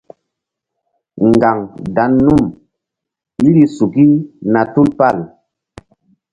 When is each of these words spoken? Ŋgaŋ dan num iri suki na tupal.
Ŋgaŋ 1.29 1.57
dan 1.95 2.11
num 2.25 2.43
iri 3.47 3.63
suki 3.75 4.07
na 4.53 4.61
tupal. 4.73 5.17